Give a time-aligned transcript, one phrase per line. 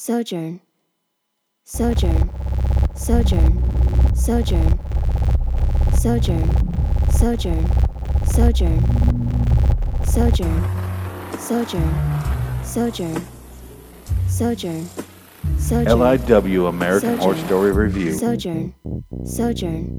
[0.00, 0.58] sojourn,
[1.64, 2.30] sojourn,
[2.94, 4.80] sojourn, sojourn,
[5.94, 6.48] sojourn,
[7.12, 7.66] sojourn,
[8.24, 8.80] sojourn,
[10.06, 10.64] sojourn,
[11.38, 11.92] sojourn,
[12.64, 13.26] sojourn,
[14.26, 14.88] sojourn,
[15.58, 18.14] sojourn, LAW American Horror Story Review.
[18.14, 18.72] sojourn,
[19.26, 19.90] sojourn,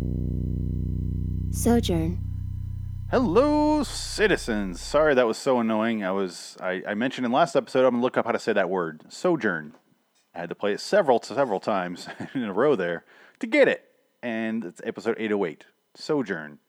[1.52, 2.18] sojourn.
[3.12, 4.82] Hello, citizens.
[4.82, 6.04] Sorry that was so annoying.
[6.04, 8.54] I was I, I mentioned in last episode I'm gonna look up how to say
[8.54, 9.04] that word.
[9.08, 9.76] Sojourn.
[10.34, 13.04] I had to play it several several times in a row there
[13.40, 13.86] to get it.
[14.24, 15.66] And it's episode 808.
[15.96, 16.60] Sojourn.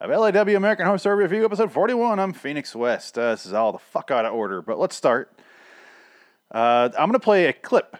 [0.00, 2.18] Of LAW American Horror Story Review, episode 41.
[2.18, 3.16] I'm Phoenix West.
[3.16, 5.38] Uh, this is all the fuck out of order, but let's start.
[6.50, 7.96] Uh, I'm going to play a clip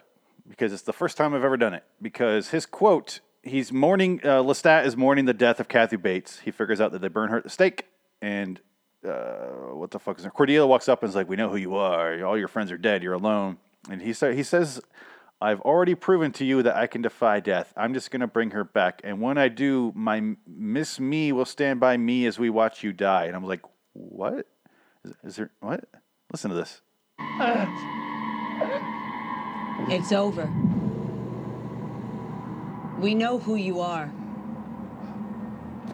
[0.47, 1.83] because it's the first time I've ever done it.
[2.01, 6.39] Because his quote, he's mourning, uh, Lestat is mourning the death of Kathy Bates.
[6.39, 7.85] He figures out that they burn her at the stake,
[8.21, 8.59] and
[9.07, 10.33] uh, what the fuck is it?
[10.33, 12.23] Cordelia walks up and is like, "We know who you are.
[12.23, 13.03] All your friends are dead.
[13.03, 13.57] You're alone."
[13.89, 14.81] And he sa- he says,
[15.41, 17.73] "I've already proven to you that I can defy death.
[17.77, 21.79] I'm just gonna bring her back, and when I do, my Miss Me will stand
[21.79, 23.61] by me as we watch you die." And I'm like,
[23.93, 24.47] "What?
[25.03, 25.85] Is, is there what?
[26.31, 26.81] Listen to this."
[29.89, 30.49] It's over.
[32.99, 34.11] We know who you are.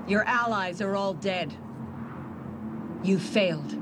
[0.07, 1.53] Your allies are all dead.
[3.03, 3.75] You failed.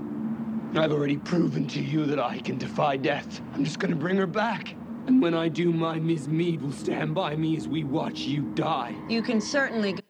[0.74, 3.42] I've already proven to you that I can defy death.
[3.54, 4.74] I'm just gonna bring her back.
[5.08, 6.30] And when I do, my Ms.
[6.30, 8.96] Mead will stand by me as we watch you die.
[9.10, 9.94] You can certainly.
[9.94, 10.02] Go-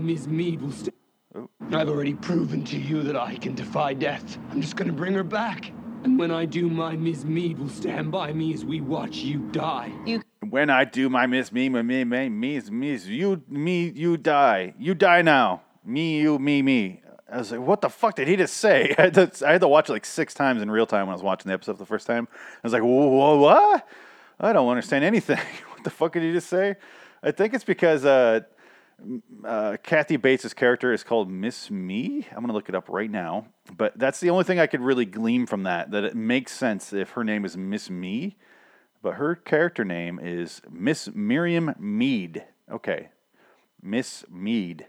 [0.00, 0.28] Ms.
[0.28, 0.94] Mead will stand.
[1.34, 1.48] Oh.
[1.72, 4.38] I've already proven to you that I can defy death.
[4.50, 5.72] I'm just gonna bring her back.
[6.04, 7.24] And when I do, my Ms.
[7.24, 9.92] Mead will stand by me as we watch you die.
[10.06, 14.16] you When I do my miss me, me, me, me, me, me, you, me, you
[14.16, 14.74] die.
[14.78, 15.62] You die now.
[15.84, 17.01] Me, you, me, me.
[17.32, 18.94] I was like, what the fuck did he just say?
[18.98, 21.12] I had to, I had to watch it like six times in real time when
[21.12, 22.28] I was watching the episode the first time.
[22.32, 23.88] I was like, whoa, what?
[24.38, 25.38] I don't understand anything.
[25.70, 26.76] what the fuck did he just say?
[27.22, 28.40] I think it's because uh,
[29.44, 32.26] uh, Kathy Bates' character is called Miss Me.
[32.30, 33.46] I'm gonna look it up right now.
[33.76, 35.92] But that's the only thing I could really glean from that.
[35.92, 38.36] That it makes sense if her name is Miss Me,
[39.00, 42.44] but her character name is Miss Miriam Mead.
[42.70, 43.08] Okay,
[43.80, 44.86] Miss Mead.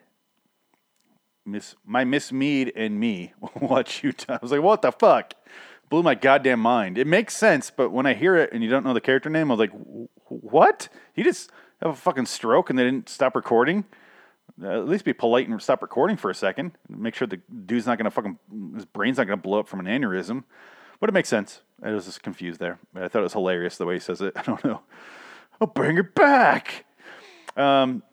[1.46, 4.14] Miss my Miss Mead and me watch you.
[4.30, 5.34] I was like, what the fuck?
[5.90, 6.98] Blew my goddamn mind.
[6.98, 9.52] It makes sense, but when I hear it and you don't know the character name,
[9.52, 9.72] I was like,
[10.28, 10.90] what?
[11.14, 11.52] He just
[11.82, 13.86] have a fucking stroke and they didn't stop recording.
[14.62, 16.72] Uh, at least be polite and stop recording for a second.
[16.88, 18.38] Make sure the dude's not gonna fucking
[18.76, 20.44] his brain's not gonna blow up from an aneurysm.
[21.00, 21.62] But it makes sense.
[21.82, 22.80] I was just confused there.
[22.96, 24.34] I thought it was hilarious the way he says it.
[24.38, 24.82] I don't know.
[25.60, 26.86] I'll bring her back.
[27.58, 28.04] Um,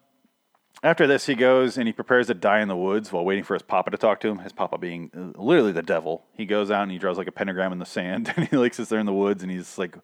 [0.83, 3.53] after this, he goes and he prepares to die in the woods while waiting for
[3.53, 4.39] his papa to talk to him.
[4.39, 6.25] His papa being uh, literally the devil.
[6.35, 8.73] He goes out and he draws like a pentagram in the sand, and he like
[8.73, 9.95] sits there in the woods and he's like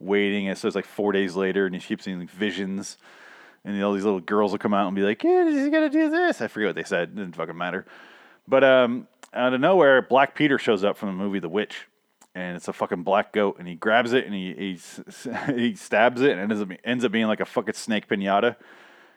[0.00, 0.48] waiting.
[0.48, 2.98] And so it's like four days later, and he keeps seeing like, visions,
[3.64, 6.10] and all these little girls will come out and be like, "Yeah, he's gonna do
[6.10, 7.10] this." I forget what they said.
[7.10, 7.86] It didn't fucking matter.
[8.48, 11.88] But um, out of nowhere, Black Peter shows up from the movie The Witch,
[12.34, 16.20] and it's a fucking black goat, and he grabs it and he he, he stabs
[16.20, 18.56] it, and it ends up, ends up being like a fucking snake pinata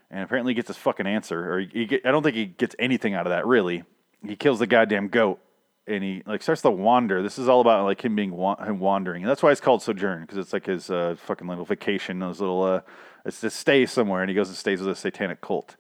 [0.10, 1.54] and apparently he gets his fucking answer.
[1.54, 3.84] Or he, get, I don't think he gets anything out of that really.
[4.26, 5.40] He kills the goddamn goat,
[5.86, 7.22] and he like starts to wander.
[7.22, 9.82] This is all about like him being wa- him wandering, and that's why it's called
[9.82, 12.82] Sojourn because it's like his uh, fucking little vacation, those little uh,
[13.26, 15.76] it's to stay somewhere, and he goes and stays with a satanic cult.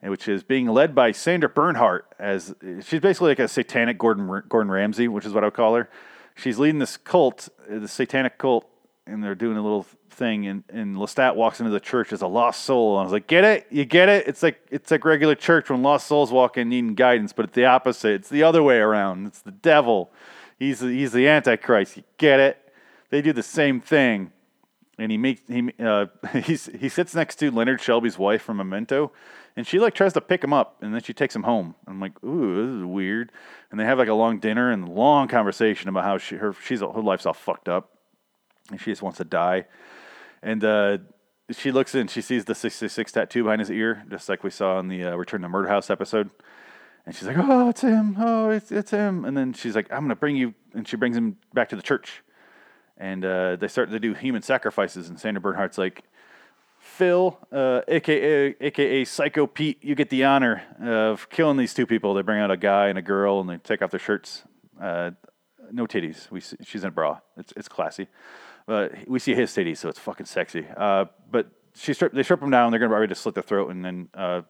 [0.00, 2.54] Which is being led by Sandra Bernhard as
[2.84, 5.90] she's basically like a satanic Gordon Gordon Ramsay, which is what I would call her.
[6.36, 8.64] She's leading this cult, uh, the satanic cult,
[9.08, 10.46] and they're doing a little thing.
[10.46, 12.96] And, and Lestat walks into the church as a lost soul.
[12.96, 13.66] And I was like, get it?
[13.70, 14.28] You get it?
[14.28, 17.54] It's like it's like regular church when lost souls walk in needing guidance, but it's
[17.54, 18.12] the opposite.
[18.12, 19.26] It's the other way around.
[19.26, 20.10] It's the devil.
[20.58, 21.96] He's the, he's the antichrist.
[21.96, 22.58] You get it?
[23.10, 24.32] They do the same thing
[24.98, 26.06] and he makes he uh,
[26.42, 29.12] he's, he sits next to Leonard Shelby's wife from Memento,
[29.56, 31.74] and she like tries to pick him up, and then she takes him home.
[31.86, 33.32] I'm like, ooh, this is weird.
[33.70, 36.80] And they have like a long dinner and long conversation about how she her she's
[36.80, 37.90] her life's all fucked up,
[38.70, 39.66] and she just wants to die.
[40.42, 40.98] And uh,
[41.50, 44.78] she looks in, she sees the 666 tattoo behind his ear, just like we saw
[44.78, 46.30] in the uh, Return to Murder House episode.
[47.06, 48.16] And she's like, oh, it's him.
[48.18, 49.24] Oh, it's, it's him.
[49.24, 50.54] And then she's like, I'm going to bring you.
[50.74, 52.22] And she brings him back to the church
[52.98, 55.08] and uh, they start to do human sacrifices.
[55.08, 56.02] And Sandra Bernhard's like,
[56.80, 62.14] Phil, uh, aka aka Psycho Pete, you get the honor of killing these two people.
[62.14, 64.44] They bring out a guy and a girl, and they take off their shirts.
[64.80, 65.12] Uh,
[65.72, 66.30] no titties.
[66.30, 67.18] We she's in a bra.
[67.36, 68.06] It's it's classy,
[68.68, 70.66] but we see his titties, so it's fucking sexy.
[70.76, 72.70] Uh, but she strip, they strip him down.
[72.70, 74.42] They're gonna ready to slit their throat, and then uh,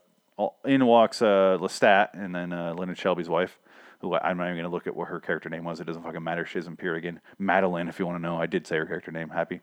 [0.65, 3.61] in walks uh, Lestat and then uh, Leonard Shelby's wife,
[4.01, 5.79] who I'm not even to look at what her character name was.
[5.79, 6.45] It doesn't fucking matter.
[6.45, 7.21] She doesn't appear again.
[7.39, 8.37] Madeline, if you want to know.
[8.37, 9.29] I did say her character name.
[9.31, 9.61] Happy.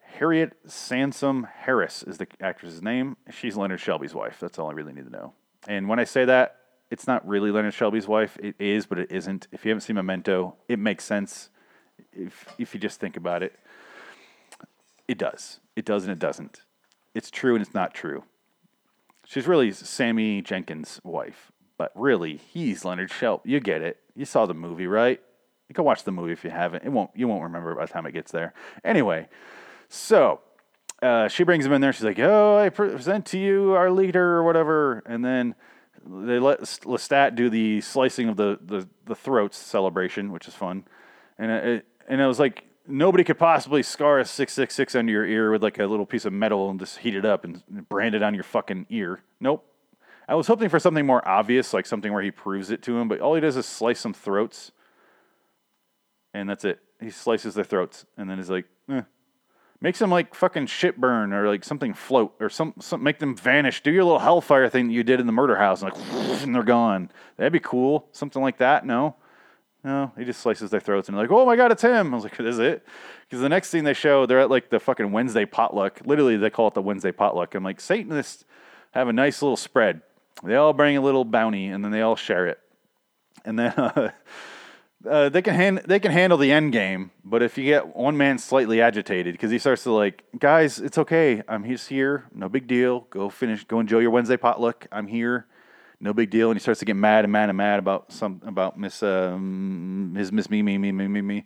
[0.00, 3.18] Harriet Sansom Harris is the actress's name.
[3.30, 4.38] She's Leonard Shelby's wife.
[4.40, 5.34] That's all I really need to know.
[5.66, 6.56] And when I say that,
[6.90, 8.38] it's not really Leonard Shelby's wife.
[8.42, 9.48] It is, but it isn't.
[9.52, 11.50] If you haven't seen Memento, it makes sense.
[12.12, 13.54] If if you just think about it,
[15.06, 15.60] it does.
[15.76, 16.62] It does and it doesn't.
[17.14, 18.24] It's true and it's not true.
[19.24, 23.50] She's really Sammy Jankis' wife, but really he's Leonard Shelby.
[23.50, 23.98] You get it.
[24.14, 25.20] You saw the movie, right?
[25.68, 26.84] You can watch the movie if you haven't.
[26.84, 27.10] It won't.
[27.14, 28.54] You won't remember by the time it gets there.
[28.84, 29.28] Anyway,
[29.88, 30.40] so
[31.02, 31.92] uh, she brings him in there.
[31.92, 35.54] She's like, "Oh, I present to you our leader or whatever," and then
[36.06, 40.84] they let Lestat do the slicing of the, the, the throats celebration, which is fun.
[41.38, 45.12] And it, and it was like nobody could possibly scar a six six six under
[45.12, 47.62] your ear with like a little piece of metal and just heat it up and
[47.88, 49.22] brand it on your fucking ear.
[49.40, 49.64] Nope.
[50.26, 53.08] I was hoping for something more obvious, like something where he proves it to him,
[53.08, 54.72] but all he does is slice some throats,
[56.34, 56.80] and that's it.
[57.00, 59.02] He slices their throats, and then he's like, eh.
[59.80, 63.36] Makes them like fucking shit burn or like something float or some, some make them
[63.36, 63.80] vanish.
[63.80, 66.02] Do your little hellfire thing that you did in the murder house and like
[66.42, 67.12] and they're gone.
[67.36, 68.08] That'd be cool.
[68.10, 68.84] Something like that.
[68.84, 69.14] No.
[69.88, 72.12] No, he just slices their throats and they're like, oh my god, it's him.
[72.12, 72.84] I was like, is it?
[73.22, 76.02] Because the next scene they show, they're at like the fucking Wednesday potluck.
[76.04, 77.54] Literally, they call it the Wednesday potluck.
[77.54, 78.44] I'm like, Satanists
[78.90, 80.02] have a nice little spread.
[80.44, 82.58] They all bring a little bounty and then they all share it.
[83.46, 84.10] And then uh,
[85.08, 88.18] uh, they can hand, they can handle the end game, but if you get one
[88.18, 91.42] man slightly agitated because he starts to like, guys, it's okay.
[91.48, 92.24] I'm just here.
[92.34, 93.06] No big deal.
[93.08, 93.64] Go finish.
[93.64, 94.86] Go enjoy your Wednesday potluck.
[94.92, 95.46] I'm here.
[96.00, 96.50] No big deal.
[96.50, 100.14] And he starts to get mad and mad and mad about some about Miss um,
[100.16, 101.44] his Miss me me me me me me,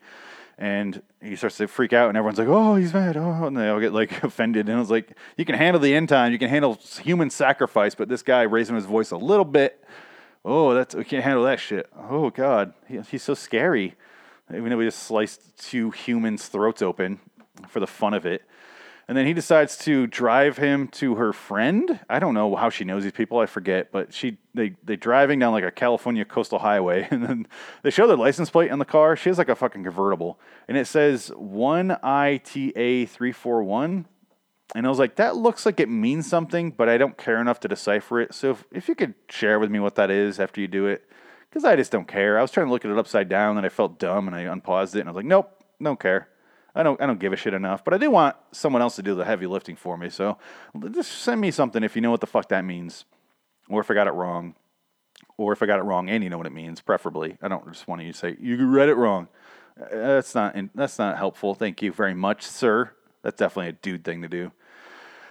[0.59, 2.09] and he starts to freak out.
[2.09, 3.17] And everyone's like, oh, he's mad.
[3.17, 4.69] Oh, and they all get like offended.
[4.69, 6.33] And it's like, you can handle the end time.
[6.33, 9.83] You can handle human sacrifice, but this guy raising his voice a little bit
[10.45, 11.89] oh, that's we can't handle that shit.
[11.97, 13.95] Oh God, he, he's so scary.
[14.53, 17.21] Even though we just sliced two humans' throats open
[17.69, 18.43] for the fun of it.
[19.09, 22.01] And then he decides to drive him to her friend.
[22.09, 23.39] I don't know how she knows these people.
[23.39, 27.47] I forget, but she they they driving down like a California coastal highway, and then
[27.83, 29.17] they show their license plate on the car.
[29.17, 30.39] She has like a fucking convertible,
[30.69, 34.07] and it says one ITA three four one.
[34.75, 37.61] And I was like, that looks like it means something, but I don't care enough
[37.61, 38.33] to decipher it.
[38.33, 41.07] So if, if you could share with me what that is after you do it,
[41.51, 42.39] because I just don't care.
[42.39, 44.43] I was trying to look at it upside down, and I felt dumb, and I
[44.43, 45.51] unpaused it, and I was like, nope,
[45.83, 46.29] don't care.
[46.75, 47.85] I don't, I don't give a shit enough.
[47.85, 50.09] But I do want someone else to do the heavy lifting for me.
[50.09, 50.39] So
[50.91, 53.05] just send me something if you know what the fuck that means,
[53.69, 54.55] or if I got it wrong,
[55.37, 57.37] or if I got it wrong and you know what it means, preferably.
[57.43, 59.29] I don't just want you to say you read it wrong.
[59.91, 61.55] That's not that's not helpful.
[61.55, 62.93] Thank you very much, sir.
[63.23, 64.53] That's definitely a dude thing to do.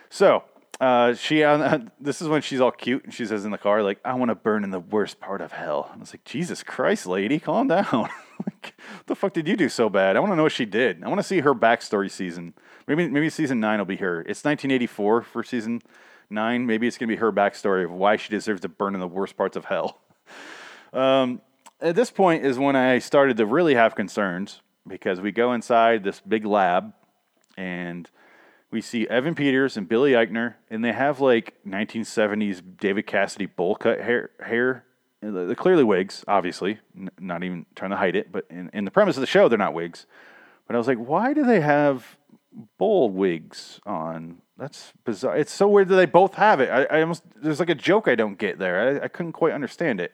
[0.09, 0.43] So
[0.79, 3.83] uh, she, uh, this is when she's all cute and she says in the car,
[3.83, 6.63] like, "I want to burn in the worst part of hell." I was like, "Jesus
[6.63, 8.09] Christ, lady, calm down.
[8.47, 10.15] like, what the fuck did you do so bad?
[10.15, 11.03] I want to know what she did.
[11.03, 12.53] I want to see her backstory season.
[12.88, 14.21] Maybe, maybe season nine will be her.
[14.21, 15.81] It's 1984 for season
[16.29, 16.65] nine.
[16.65, 19.38] Maybe it's gonna be her backstory of why she deserves to burn in the worst
[19.38, 19.99] parts of hell."
[20.93, 21.39] Um,
[21.79, 26.03] at this point is when I started to really have concerns because we go inside
[26.03, 26.91] this big lab
[27.57, 28.09] and
[28.71, 33.75] we see Evan Peters and Billy Eichner, and they have like 1970s David Cassidy bowl
[33.75, 34.31] cut hair.
[34.41, 34.85] hair.
[35.21, 38.31] They're clearly wigs, obviously, n- not even trying to hide it.
[38.31, 40.06] But in, in the premise of the show, they're not wigs.
[40.68, 42.17] But I was like, why do they have
[42.77, 44.41] bowl wigs on?
[44.57, 45.38] That's bizarre.
[45.38, 46.69] It's so weird that they both have it.
[46.69, 49.01] I, I almost there's like a joke I don't get there.
[49.01, 50.13] I, I couldn't quite understand it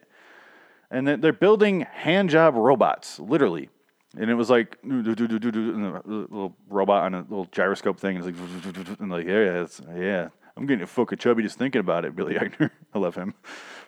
[0.90, 3.68] and then they're building hand job robots, literally.
[4.16, 8.16] And it was like and the little robot on a little gyroscope thing.
[8.16, 10.28] And it's like, and like yeah, yeah.
[10.56, 12.16] I'm getting fucking chubby just thinking about it.
[12.16, 13.34] Billy Eichner, I love him.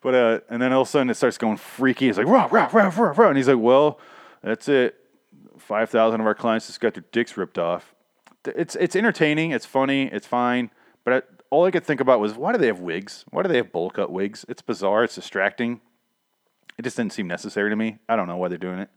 [0.02, 2.09] But uh, and then all of a sudden it starts going freaky.
[2.09, 3.99] It's like rah rah rah rah rah, and he's like, well,
[4.42, 4.97] that's it.
[5.59, 7.95] Five thousand of our clients just got their dicks ripped off.
[8.47, 9.50] It's it's entertaining.
[9.50, 10.04] It's funny.
[10.04, 10.71] It's fine.
[11.04, 13.25] But I, all I could think about was why do they have wigs?
[13.30, 14.47] Why do they have bowl cut wigs?
[14.49, 15.04] It's bizarre.
[15.04, 15.80] It's distracting.
[16.78, 17.99] It just didn't seem necessary to me.
[18.09, 18.88] I don't know why they're doing it.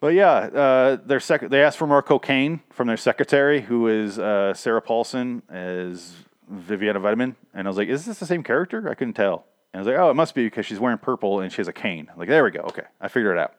[0.00, 4.18] But yeah, uh, their sec- they asked for more cocaine from their secretary, who is
[4.18, 6.12] uh, Sarah Paulson as
[6.50, 7.36] Viviana Vitamin.
[7.54, 8.88] And I was like, is this the same character?
[8.90, 9.46] I couldn't tell.
[9.76, 11.68] And I was like, oh, it must be because she's wearing purple and she has
[11.68, 12.08] a cane.
[12.16, 12.60] Like, there we go.
[12.60, 13.52] Okay, I figured it out.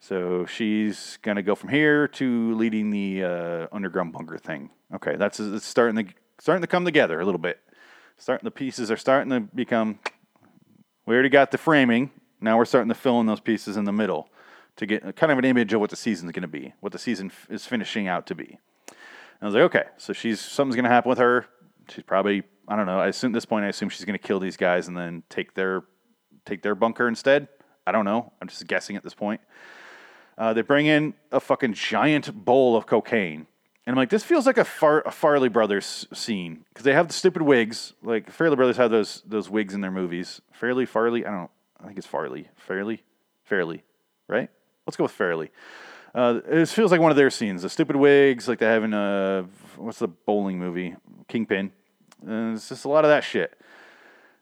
[0.00, 4.70] So she's gonna go from here to leading the uh, underground bunker thing.
[4.94, 7.60] Okay, that's it's starting to starting to come together a little bit.
[8.16, 9.98] Starting the pieces are starting to become
[11.04, 12.10] we already got the framing.
[12.40, 14.30] Now we're starting to fill in those pieces in the middle
[14.76, 16.98] to get kind of an image of what the season's going to be, what the
[16.98, 18.58] season f- is finishing out to be.
[18.88, 21.44] And I was like, okay, so she's something's going to happen with her.
[21.90, 22.98] She's probably I don't know.
[22.98, 25.22] I assume at this point I assume she's going to kill these guys and then
[25.28, 25.84] take their
[26.44, 27.48] take their bunker instead.
[27.86, 28.32] I don't know.
[28.40, 29.40] I'm just guessing at this point.
[30.36, 33.46] Uh, they bring in a fucking giant bowl of cocaine.
[33.86, 37.08] And I'm like, this feels like a, Far- a Farley Brothers scene because they have
[37.08, 37.92] the stupid wigs.
[38.02, 40.40] Like Farley Brothers have those those wigs in their movies.
[40.52, 41.50] Fairly Farley, I don't.
[41.80, 42.48] I think it's Farley.
[42.56, 43.02] Fairly,
[43.44, 43.84] Fairly,
[44.26, 44.48] right?
[44.86, 45.50] Let's go with Fairly.
[46.14, 47.62] Uh, it feels like one of their scenes.
[47.62, 50.96] The stupid wigs, like they have in a what's the bowling movie,
[51.28, 51.72] Kingpin.
[52.26, 53.58] And it's just a lot of that shit.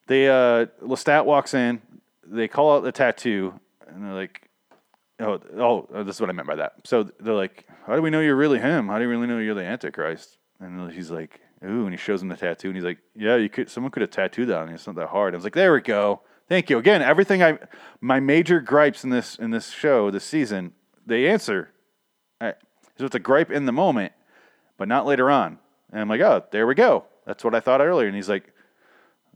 [0.06, 1.80] They uh, Lestat walks in.
[2.24, 3.54] They call out the tattoo,
[3.88, 4.48] and they're like,
[5.20, 8.10] "Oh, oh, this is what I meant by that." So they're like, "How do we
[8.10, 8.88] know you're really him?
[8.88, 12.22] How do you really know you're the Antichrist?" And he's like, "Ooh," and he shows
[12.22, 13.70] him the tattoo, and he's like, "Yeah, you could.
[13.70, 14.74] Someone could have tattooed that on you.
[14.74, 16.22] It's not that hard." I was like, "There we go.
[16.48, 17.02] Thank you again.
[17.02, 17.58] Everything I,
[18.00, 20.72] my major gripes in this in this show this season,
[21.06, 21.70] they answer.
[22.40, 22.54] I,
[22.98, 24.12] so it's a gripe in the moment,
[24.76, 25.58] but not later on.
[25.90, 27.06] And I'm like, oh, there we go.
[27.26, 28.06] That's what I thought earlier.
[28.06, 28.52] And he's like,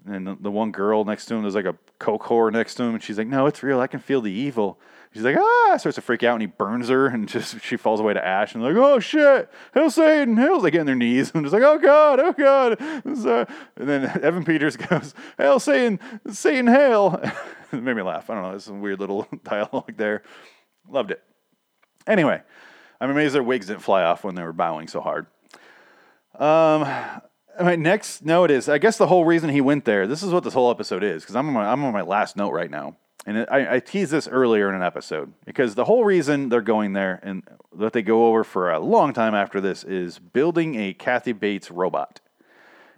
[0.06, 2.94] and the, one girl next to him, there's like a coke whore next to him,
[2.94, 3.80] and she's like, no, it's real.
[3.80, 4.78] I can feel the evil.
[5.12, 8.00] She's like, ah, starts to freak out, and he burns her, and just she falls
[8.00, 11.30] away to ash, and like, oh shit, hell Satan, hell, they get on their knees,
[11.34, 13.44] and just like, oh god, oh god, uh,
[13.76, 15.98] and then Evan Peters goes, hell Satan,
[16.30, 17.20] Satan, hail.
[17.72, 18.30] it made me laugh.
[18.30, 20.22] I don't know, there's some weird little dialogue there.
[20.88, 21.22] Loved it.
[22.06, 22.40] Anyway,
[23.00, 25.26] I'm amazed their wigs didn't fly off when they were bowing so hard.
[26.38, 26.82] Um,
[27.60, 30.06] my next note is I guess the whole reason he went there.
[30.06, 32.36] This is what this whole episode is because I'm on my, I'm on my last
[32.36, 32.96] note right now,
[33.26, 36.92] and I, I teased this earlier in an episode because the whole reason they're going
[36.92, 37.42] there and
[37.74, 41.70] that they go over for a long time after this is building a Kathy Bates
[41.70, 42.20] robot,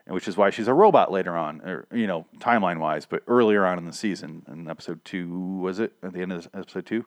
[0.06, 3.66] which is why she's a robot later on, or you know timeline wise, but earlier
[3.66, 7.04] on in the season in episode two was it at the end of episode two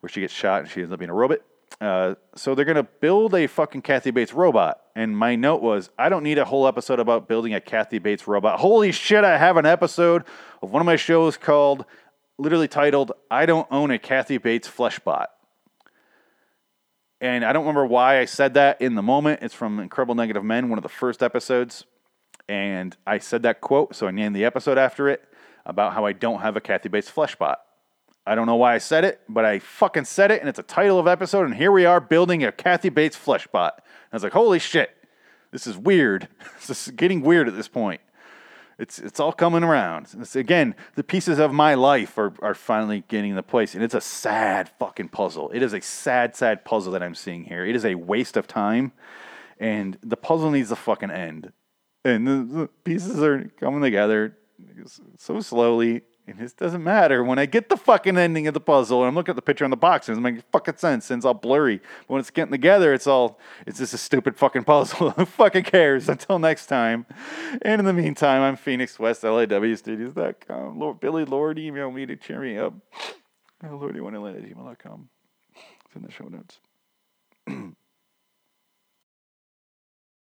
[0.00, 1.38] where she gets shot and she ends up being a robot.
[1.80, 4.80] Uh, so they're gonna build a fucking Kathy Bates robot.
[4.94, 8.28] And my note was, I don't need a whole episode about building a Kathy Bates
[8.28, 8.60] robot.
[8.60, 9.24] Holy shit!
[9.24, 10.24] I have an episode
[10.62, 11.84] of one of my shows called,
[12.38, 15.26] literally titled, "I don't own a Kathy Bates fleshbot."
[17.20, 19.42] And I don't remember why I said that in the moment.
[19.42, 21.84] It's from Incredible Negative Men, one of the first episodes.
[22.48, 25.22] And I said that quote, so I named the episode after it
[25.64, 27.56] about how I don't have a Kathy Bates fleshbot.
[28.26, 30.64] I don't know why I said it, but I fucking said it, and it's a
[30.64, 33.72] title of episode, and here we are building a Kathy Bates flesh fleshbot.
[33.78, 34.90] I was like, holy shit,
[35.50, 36.28] this is weird.
[36.66, 38.00] this is getting weird at this point.
[38.78, 40.08] It's it's all coming around.
[40.18, 43.94] It's, again, the pieces of my life are, are finally getting the place, and it's
[43.94, 45.50] a sad fucking puzzle.
[45.52, 47.66] It is a sad, sad puzzle that I'm seeing here.
[47.66, 48.92] It is a waste of time,
[49.58, 51.52] and the puzzle needs to fucking end.
[52.04, 54.36] And the, the pieces are coming together
[55.18, 57.24] so slowly and this doesn't matter.
[57.24, 59.64] When I get the fucking ending of the puzzle and I'm looking at the picture
[59.64, 61.10] on the box, it doesn't make fucking sense.
[61.10, 61.78] And it's all blurry.
[61.78, 65.10] But when it's getting together, it's all, it's just a stupid fucking puzzle.
[65.16, 66.08] Who fucking cares?
[66.08, 67.06] Until next time.
[67.62, 70.78] And in the meantime, I'm Phoenix West, LAWstudios.com.
[70.78, 72.74] Lord, Billy Lord, email me to cheer me up.
[73.64, 75.08] Oh, to let gmail.com.
[75.86, 76.60] It's in the show notes.